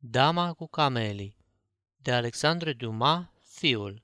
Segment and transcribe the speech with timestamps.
[0.00, 1.36] Dama cu camelii
[1.96, 4.02] de Alexandre Dumas, fiul.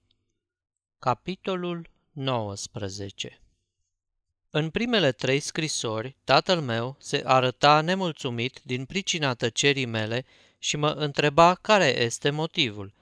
[0.98, 3.40] Capitolul 19
[4.50, 10.24] În primele trei scrisori, tatăl meu se arăta nemulțumit din pricina tăcerii mele
[10.58, 12.94] și mă întreba care este motivul.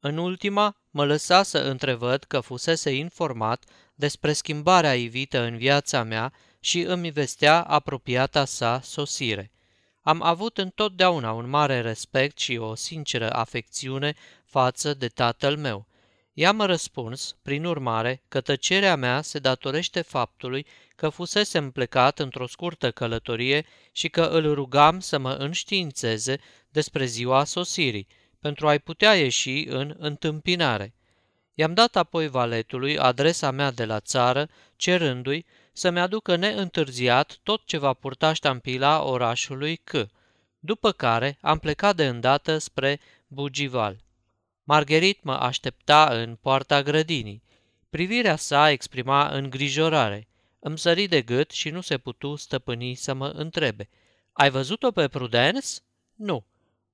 [0.00, 3.64] În ultima, mă lăsa să întrevăd că fusese informat
[3.94, 9.50] despre schimbarea ivită în viața mea și îmi vestea apropiata sa sosire–
[10.02, 15.86] am avut întotdeauna un mare respect și o sinceră afecțiune față de tatăl meu.
[16.32, 20.66] I-am răspuns, prin urmare, că tăcerea mea se datorește faptului
[20.96, 26.38] că fusesem plecat într-o scurtă călătorie și că îl rugam să mă înștiințeze
[26.68, 28.06] despre ziua sosirii,
[28.38, 30.94] pentru a-i putea ieși în întâmpinare.
[31.54, 37.78] I-am dat apoi valetului adresa mea de la țară, cerându-i să-mi aducă neîntârziat tot ce
[37.78, 39.90] va purta ștampila orașului C,
[40.58, 43.96] după care am plecat de îndată spre Bugival.
[44.64, 47.42] Margherit mă aștepta în poarta grădinii.
[47.90, 50.28] Privirea sa exprima îngrijorare.
[50.58, 53.88] Îmi sări de gât și nu se putu stăpâni să mă întrebe.
[54.32, 55.68] Ai văzut-o pe Prudence?
[56.14, 56.44] Nu.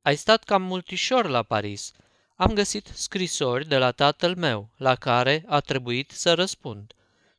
[0.02, 1.92] Ai stat cam multișor la Paris.
[2.36, 6.94] Am găsit scrisori de la tatăl meu, la care a trebuit să răspund.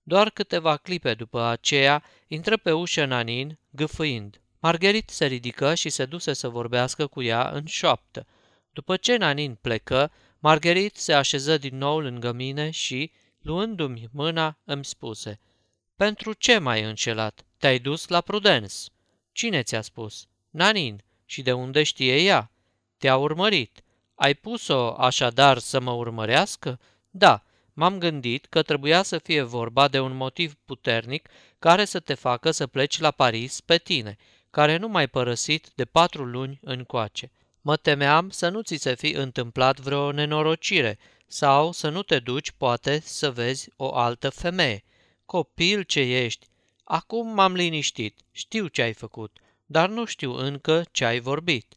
[0.08, 4.42] Doar câteva clipe după aceea intră pe ușă Nanin, gâfâind.
[4.60, 8.28] Margherit se ridică și se duse să vorbească cu ea în șoaptă.
[8.72, 14.86] După ce Nanin plecă, Margherit se așeză din nou lângă mine și, luându-mi mâna, îmi
[14.86, 15.40] spuse
[15.96, 17.46] Pentru ce m-ai înșelat?
[17.58, 18.76] Te-ai dus la Prudence."
[19.32, 21.04] Cine ți-a spus?" Nanin.
[21.26, 22.52] Și de unde știe ea?"
[22.98, 23.84] Te-a urmărit.
[24.16, 27.44] Ai pus-o așadar să mă urmărească?" Da,
[27.80, 32.52] m-am gândit că trebuia să fie vorba de un motiv puternic care să te facă
[32.52, 34.18] să pleci la Paris pe tine,
[34.50, 37.32] care nu mai părăsit de patru luni încoace.
[37.62, 42.52] Mă temeam să nu ți se fi întâmplat vreo nenorocire sau să nu te duci,
[42.52, 44.84] poate, să vezi o altă femeie.
[45.26, 46.48] Copil ce ești!
[46.84, 51.74] Acum m-am liniștit, știu ce ai făcut, dar nu știu încă ce ai vorbit.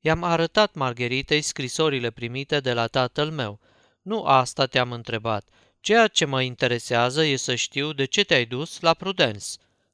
[0.00, 3.60] I-am arătat Margheritei scrisorile primite de la tatăl meu–
[4.04, 5.48] nu asta te-am întrebat.
[5.80, 9.46] Ceea ce mă interesează e să știu de ce te-ai dus la Prudence.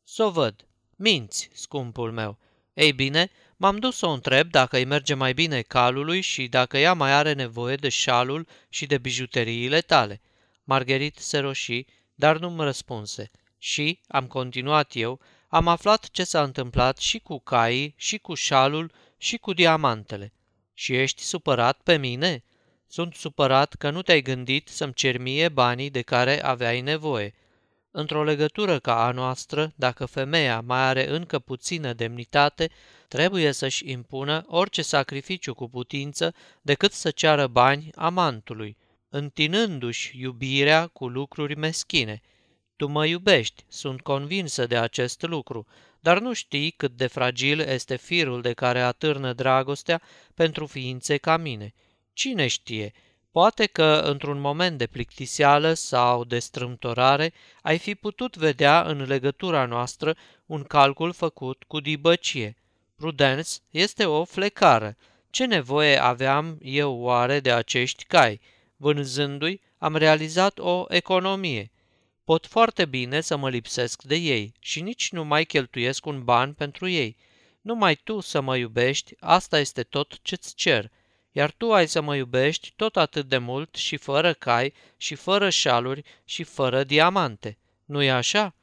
[0.05, 0.67] Să o văd.
[0.97, 2.39] Minți, scumpul meu.
[2.75, 6.79] Ei bine, m-am dus să o întreb dacă îi merge mai bine calului și dacă
[6.79, 10.21] ea mai are nevoie de șalul și de bijuteriile tale.
[10.65, 13.31] Margherit se roșii, dar nu-mi răspunse.
[13.59, 18.93] Și, am continuat eu, am aflat ce s-a întâmplat și cu caii, și cu șalul,
[19.17, 20.33] și cu diamantele.
[20.75, 22.45] Și ești supărat pe mine?"
[22.93, 27.35] Sunt supărat că nu te-ai gândit să-mi cer mie banii de care aveai nevoie.
[27.91, 32.71] Într-o legătură ca a noastră, dacă femeia mai are încă puțină demnitate,
[33.09, 38.77] trebuie să-și impună orice sacrificiu cu putință decât să ceară bani amantului,
[39.09, 42.21] întinându-și iubirea cu lucruri meschine.
[42.77, 45.67] Tu mă iubești, sunt convinsă de acest lucru,
[46.01, 50.03] dar nu știi cât de fragil este firul de care atârnă dragostea
[50.35, 51.75] pentru ființe ca mine–
[52.13, 52.93] Cine știe,
[53.31, 57.33] poate că într-un moment de plictiseală sau de strâmtorare
[57.63, 60.17] ai fi putut vedea în legătura noastră
[60.47, 62.57] un calcul făcut cu dibăcie.
[62.97, 64.97] Prudence este o flecară.
[65.31, 68.41] Ce nevoie aveam eu oare de acești cai?
[68.77, 71.71] Vânzându-i, am realizat o economie.
[72.25, 76.53] Pot foarte bine să mă lipsesc de ei și nici nu mai cheltuiesc un ban
[76.53, 77.17] pentru ei.
[77.61, 80.91] Numai tu să mă iubești, asta este tot ce-ți cer–
[81.33, 85.51] iar tu ai să mă iubești tot atât de mult și fără cai și fără
[85.51, 87.59] șaluri și fără diamante.
[87.85, 88.55] Nu-i așa?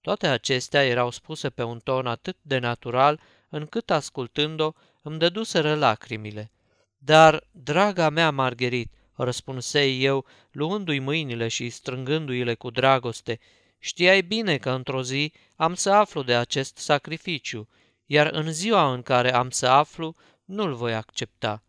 [0.00, 4.72] Toate acestea erau spuse pe un ton atât de natural, încât ascultând-o
[5.02, 6.50] îmi dăduseră lacrimile.
[6.98, 13.40] Dar, draga mea Margherit, răspunsei eu, luându-i mâinile și strângându-i-le cu dragoste,
[13.78, 17.68] știai bine că într-o zi am să aflu de acest sacrificiu,
[18.06, 21.62] iar în ziua în care am să aflu, nu-l voi accepta.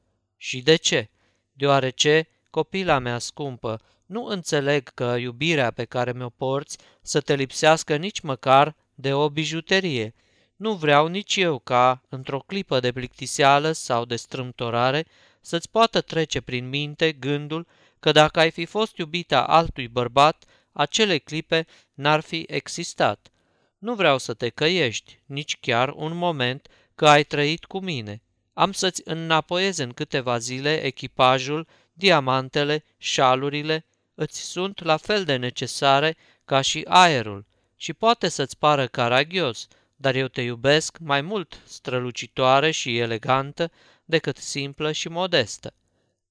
[0.48, 1.10] Și de ce?
[1.54, 7.96] Deoarece, copila mea scumpă, nu înțeleg că iubirea pe care mi-o porți să te lipsească
[7.96, 10.14] nici măcar de o bijuterie.
[10.56, 15.06] Nu vreau nici eu ca, într-o clipă de plictiseală sau de strâmtorare,
[15.42, 17.68] să-ți poată trece prin minte gândul
[18.00, 23.32] că dacă ai fi fost iubita altui bărbat, acele clipe n-ar fi existat.
[23.78, 28.20] Nu vreau să te căiești, nici chiar un moment că ai trăit cu mine.
[28.56, 36.16] Am să-ți înapoiez în câteva zile echipajul, diamantele, șalurile, îți sunt la fel de necesare
[36.46, 42.72] ca și aerul și poate să-ți pară caragios, dar eu te iubesc mai mult strălucitoare
[42.72, 43.72] și elegantă
[44.06, 45.74] decât simplă și modestă.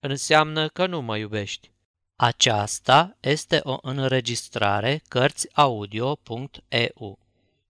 [0.01, 1.71] Înseamnă că nu mă iubești.
[2.17, 7.19] Aceasta este o înregistrare Cărțiaudio.eu.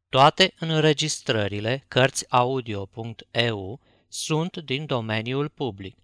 [0.08, 3.80] Toate înregistrările Cărțiaudio.eu
[4.14, 5.96] sunt din domeniul public.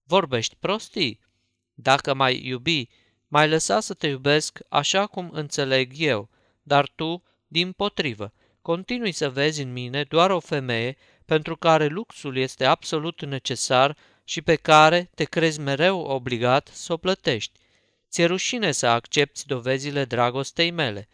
[0.04, 1.20] Vorbești prostii?
[1.74, 2.88] Dacă mai iubi,
[3.28, 6.28] mai lăsa să te iubesc așa cum înțeleg eu,
[6.62, 8.32] dar tu, din potrivă,
[8.62, 13.96] continui să vezi în mine doar o femeie pentru care luxul este absolut necesar
[14.28, 17.58] și pe care te crezi mereu obligat să o plătești.
[18.10, 21.08] Ți-e rușine să accepti dovezile dragostei mele.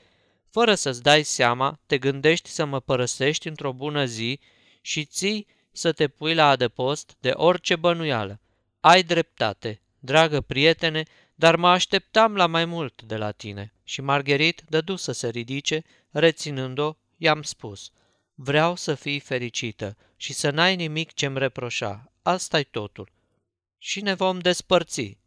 [0.50, 4.40] Fără să-ți dai seama, te gândești să mă părăsești într-o bună zi
[4.80, 8.40] și ții să te pui la adăpost de orice bănuială.
[8.80, 11.02] Ai dreptate, dragă prietene,
[11.34, 13.72] dar mă așteptam la mai mult de la tine.
[13.84, 17.90] Și Margherit dădu să se ridice, reținând-o, i-am spus,
[18.34, 22.11] vreau să fii fericită și să n-ai nimic ce-mi reproșa.
[22.22, 23.10] Asta e totul.
[23.78, 25.18] Și ne vom despărți.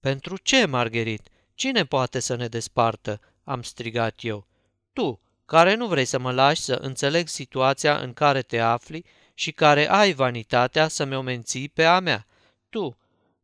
[0.00, 1.28] Pentru ce, Margherit?
[1.54, 3.20] Cine poate să ne despartă?
[3.44, 4.46] am strigat eu.
[4.92, 9.04] Tu, care nu vrei să mă lași să înțeleg situația în care te afli
[9.34, 12.26] și care ai vanitatea să mi-o menții pe a mea.
[12.68, 12.96] Tu,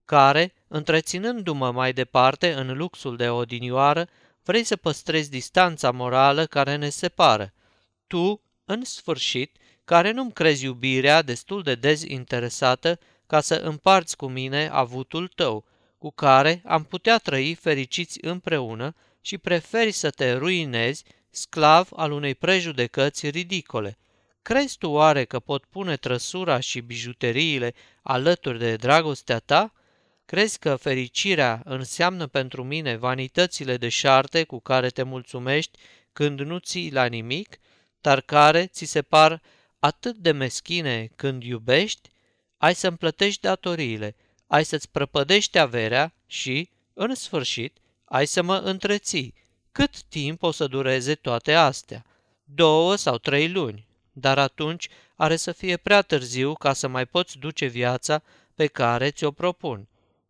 [0.04, 4.08] care, întreținându-mă mai departe în luxul de odinioară,
[4.42, 7.52] vrei să păstrezi distanța morală care ne separă.
[8.06, 9.56] Tu, în sfârșit,
[9.88, 15.64] care nu-mi crezi iubirea destul de dezinteresată ca să împarți cu mine avutul tău,
[15.98, 22.34] cu care am putea trăi fericiți împreună și preferi să te ruinezi, sclav al unei
[22.34, 23.98] prejudecăți ridicole.
[24.42, 29.72] Crezi tu oare că pot pune trăsura și bijuteriile alături de dragostea ta?
[30.24, 35.78] Crezi că fericirea înseamnă pentru mine vanitățile de șarte cu care te mulțumești
[36.12, 37.58] când nu ții la nimic,
[38.00, 39.42] dar care ți se par
[39.78, 42.10] atât de meschine când iubești?
[42.56, 44.16] Ai să-mi plătești datoriile,
[44.46, 49.34] ai să-ți prăpădești averea și, în sfârșit, ai să mă întreții.
[49.72, 52.04] Cât timp o să dureze toate astea?
[52.44, 53.86] Două sau trei luni.
[54.12, 58.22] Dar atunci are să fie prea târziu ca să mai poți duce viața
[58.54, 59.88] pe care ți-o propun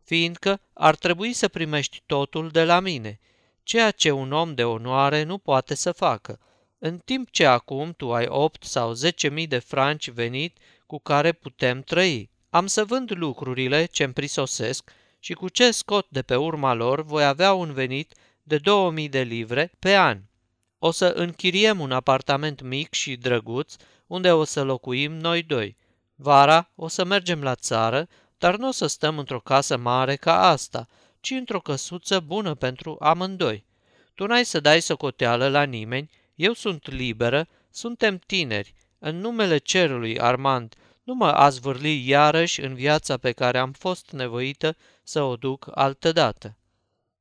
[0.09, 3.19] fiindcă ar trebui să primești totul de la mine,
[3.63, 6.39] ceea ce un om de onoare nu poate să facă,
[6.79, 11.31] în timp ce acum tu ai opt sau zece mii de franci venit cu care
[11.31, 12.29] putem trăi.
[12.49, 17.25] Am să vând lucrurile ce-mi prisosesc și cu ce scot de pe urma lor voi
[17.25, 20.19] avea un venit de 2000 de livre pe an.
[20.79, 23.75] O să închiriem un apartament mic și drăguț
[24.07, 25.77] unde o să locuim noi doi.
[26.15, 28.07] Vara o să mergem la țară
[28.39, 30.87] dar nu o să stăm într-o casă mare ca asta,
[31.19, 33.65] ci într-o căsuță bună pentru amândoi.
[34.15, 36.09] Tu n-ai să dai socoteală la nimeni,
[36.39, 38.73] eu sunt liberă, suntem tineri.
[38.99, 44.75] În numele cerului, Armand, nu mă azvârli iarăși în viața pe care am fost nevoită
[45.03, 46.57] să o duc altădată.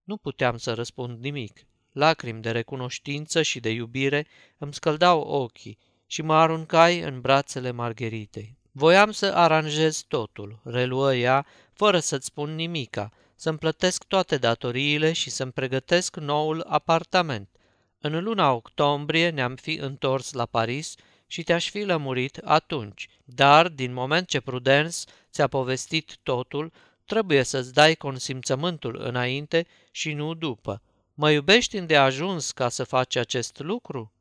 [0.04, 1.66] Nu puteam să răspund nimic.
[1.92, 4.26] Lacrimi de recunoștință și de iubire
[4.58, 8.56] îmi scăldau ochii și mă aruncai în brațele Margheritei.
[8.72, 15.30] Voiam să aranjez totul, reluă ea, fără să-ți spun nimica, să-mi plătesc toate datoriile și
[15.30, 17.48] să-mi pregătesc noul apartament.
[17.98, 20.94] În luna octombrie ne-am fi întors la Paris
[21.26, 24.98] și te-aș fi lămurit atunci, dar din moment ce Prudence
[25.30, 26.72] ți-a povestit totul,
[27.04, 30.82] trebuie să-ți dai consimțământul înainte și nu după.
[31.14, 34.12] Mă iubești îndeajuns ca să faci acest lucru?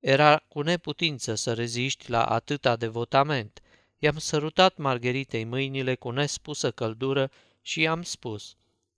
[0.00, 3.60] Era cu neputință să reziști la atâta devotament–
[4.02, 7.30] I-am sărutat Margheritei mâinile cu nespusă căldură
[7.62, 8.56] și i-am spus,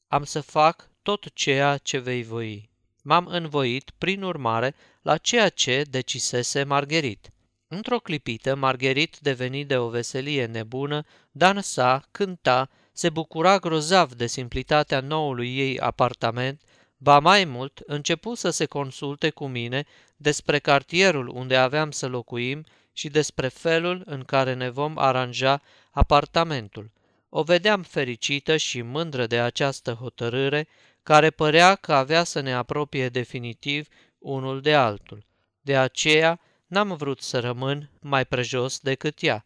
[0.08, 2.70] am să fac tot ceea ce vei voi.
[3.02, 7.32] M-am învoit, prin urmare, la ceea ce decisese Margherit.
[7.68, 15.00] Într-o clipită, Margherit deveni de o veselie nebună, dansa, cânta, se bucura grozav de simplitatea
[15.00, 16.60] noului ei apartament,
[16.96, 19.84] ba mai mult, începu să se consulte cu mine
[20.16, 26.90] despre cartierul unde aveam să locuim și despre felul în care ne vom aranja apartamentul.
[27.28, 30.68] O vedeam fericită și mândră de această hotărâre,
[31.02, 35.24] care părea că avea să ne apropie definitiv unul de altul.
[35.60, 39.44] De aceea n-am vrut să rămân mai prejos decât ea.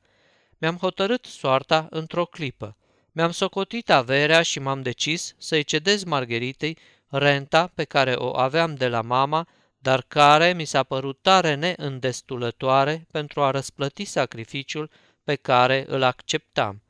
[0.59, 2.77] Mi-am hotărât soarta într-o clipă.
[3.13, 8.89] Mi-am socotit averea și m-am decis să-i cedez Margheritei renta pe care o aveam de
[8.89, 9.49] la mama
[9.87, 14.91] dar care mi s-a părut tare neîndestulătoare pentru a răsplăti sacrificiul
[15.25, 16.83] pe care îl acceptam.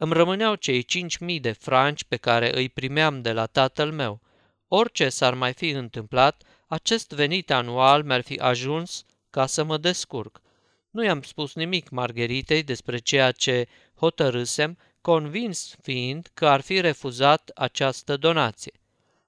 [0.00, 4.20] Îmi rămâneau cei cinci mii de franci pe care îi primeam de la tatăl meu.
[4.68, 10.40] Orice s-ar mai fi întâmplat, acest venit anual mi-ar fi ajuns ca să mă descurc.
[10.90, 17.50] Nu i-am spus nimic Margheritei despre ceea ce hotărâsem, convins fiind că ar fi refuzat
[17.54, 18.72] această donație.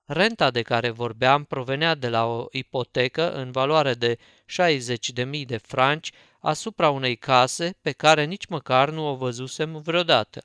[0.05, 6.13] Renta de care vorbeam provenea de la o ipotecă în valoare de 60.000 de franci
[6.41, 10.45] asupra unei case pe care nici măcar nu o văzusem vreodată.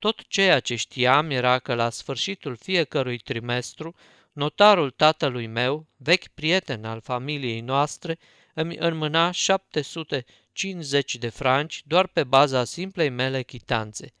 [0.00, 3.94] Tot ceea ce știam era că la sfârșitul fiecărui trimestru,
[4.32, 8.18] notarul tatălui meu, vechi prieten al familiei noastre,
[8.54, 14.12] îmi înmâna 750 de franci doar pe baza simplei mele chitanțe.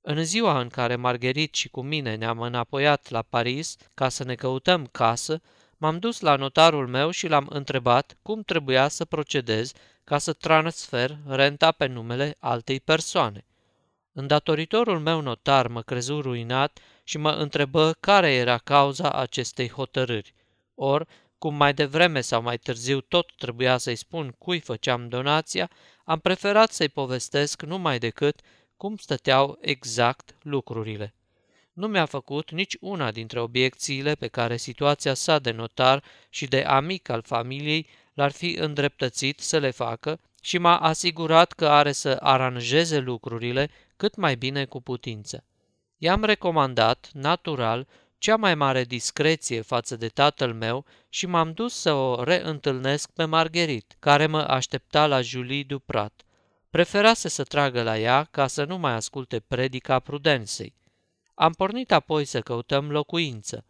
[0.00, 4.34] În ziua în care Margherit și cu mine ne-am înapoiat la Paris ca să ne
[4.34, 5.40] căutăm casă,
[5.76, 9.72] m-am dus la notarul meu și l-am întrebat cum trebuia să procedez
[10.04, 13.47] ca să transfer renta pe numele altei persoane.
[14.20, 20.34] Îndatoritorul meu notar mă crezu ruinat și mă întrebă care era cauza acestei hotărâri.
[20.74, 21.06] Or,
[21.38, 25.70] cum mai devreme sau mai târziu tot trebuia să-i spun cui făceam donația,
[26.04, 28.40] am preferat să-i povestesc numai decât
[28.76, 31.14] cum stăteau exact lucrurile.
[31.72, 36.60] Nu mi-a făcut nici una dintre obiecțiile pe care situația sa de notar și de
[36.60, 42.16] amic al familiei l-ar fi îndreptățit să le facă și m-a asigurat că are să
[42.20, 45.44] aranjeze lucrurile cât mai bine cu putință.
[45.96, 47.86] I-am recomandat, natural,
[48.18, 53.24] cea mai mare discreție față de tatăl meu și m-am dus să o reîntâlnesc pe
[53.24, 56.22] Margherit, care mă aștepta la Julie Duprat.
[56.70, 60.74] Preferase să tragă la ea ca să nu mai asculte predica prudenței.
[61.34, 63.64] Am pornit apoi să căutăm locuință.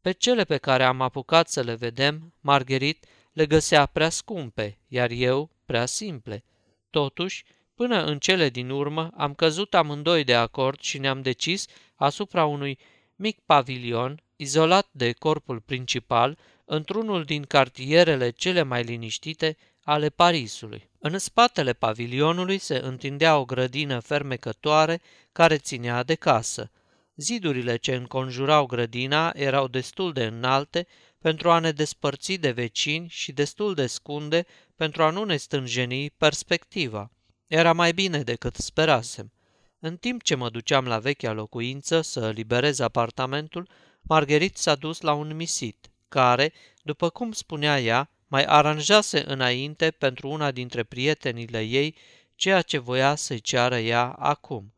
[0.00, 5.10] Pe cele pe care am apucat să le vedem, Margherit le găsea prea scumpe, iar
[5.10, 6.44] eu prea simple.
[6.90, 7.44] Totuși,
[7.78, 12.78] până în cele din urmă, am căzut amândoi de acord și ne-am decis asupra unui
[13.16, 20.90] mic pavilion, izolat de corpul principal, într-unul din cartierele cele mai liniștite ale Parisului.
[20.98, 25.00] În spatele pavilionului se întindea o grădină fermecătoare
[25.32, 26.70] care ținea de casă.
[27.16, 30.86] Zidurile ce înconjurau grădina erau destul de înalte
[31.18, 36.10] pentru a ne despărți de vecini și destul de scunde pentru a nu ne stânjeni
[36.10, 37.10] perspectiva.
[37.48, 39.32] Era mai bine decât sperasem.
[39.80, 43.68] În timp ce mă duceam la vechea locuință să liberez apartamentul,
[44.02, 46.52] Margherit s-a dus la un misit, care,
[46.82, 51.94] după cum spunea ea, mai aranjase înainte pentru una dintre prietenile ei
[52.34, 54.72] ceea ce voia să-i ceară ea acum.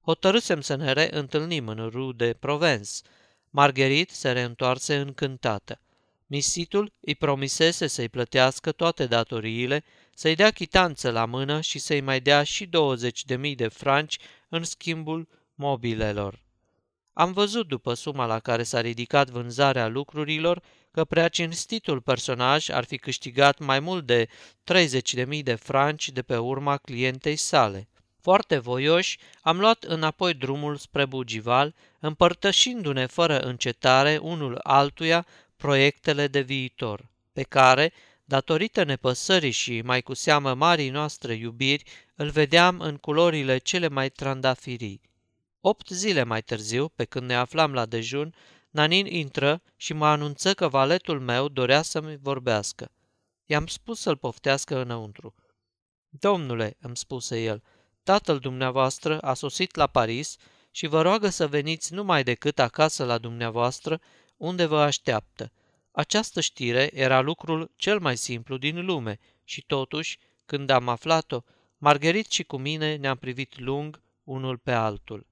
[0.00, 2.90] Hotărâsem să ne reîntâlnim în Rue de Provence.
[3.50, 5.80] Marguerite se reîntoarse încântată.
[6.26, 12.20] Misitul îi promisese să-i plătească toate datoriile, să-i dea chitanță la mână și să-i mai
[12.20, 14.18] dea și 20.000 de franci
[14.48, 16.42] în schimbul mobilelor.
[17.12, 22.84] Am văzut după suma la care s-a ridicat vânzarea lucrurilor că prea cinstitul personaj ar
[22.84, 24.28] fi câștigat mai mult de
[24.72, 27.88] 30.000 de franci de pe urma clientei sale.
[28.20, 36.40] Foarte voioși, am luat înapoi drumul spre Bugival, împărtășindu-ne fără încetare unul altuia proiectele de
[36.40, 37.92] viitor, pe care,
[38.24, 44.10] datorită nepăsării și mai cu seamă marii noastre iubiri, îl vedeam în culorile cele mai
[44.10, 45.00] trandafirii.
[45.60, 48.34] Opt zile mai târziu, pe când ne aflam la dejun,
[48.70, 52.90] Nanin intră și mă anunță că valetul meu dorea să-mi vorbească.
[53.46, 55.34] I-am spus să-l poftească înăuntru.
[56.08, 57.62] Domnule, îmi spuse el,
[58.02, 60.36] tatăl dumneavoastră a sosit la Paris
[60.70, 64.00] și vă roagă să veniți numai decât acasă la dumneavoastră,
[64.36, 65.52] unde vă așteaptă.
[65.96, 71.40] Această știre era lucrul cel mai simplu din lume și totuși, când am aflat-o,
[71.78, 75.26] Margherit și cu mine ne-am privit lung unul pe altul.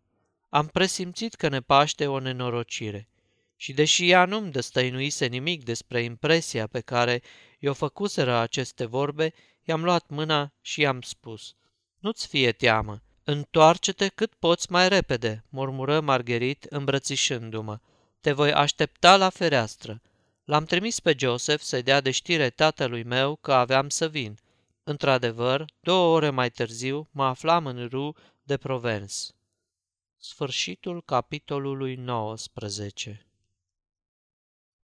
[0.49, 3.09] Am presimțit că ne paște o nenorocire.
[3.57, 7.23] Și deși ea nu-mi destăinuise nimic despre impresia pe care
[7.59, 9.33] i-o făcuseră aceste vorbe,
[9.65, 11.55] i-am luat mâna și i-am spus,
[11.99, 17.79] Nu-ți fie teamă, întoarce-te cât poți mai repede, murmură Margherit îmbrățișându-mă.
[18.21, 20.01] Te voi aștepta la fereastră.
[20.45, 24.39] L-am trimis pe Joseph să-i dea de știre tatălui meu că aveam să vin.
[24.85, 29.15] Într-adevăr, două ore mai târziu mă aflam în Rue de Provence.
[30.17, 33.27] Sfârșitul capitolului 19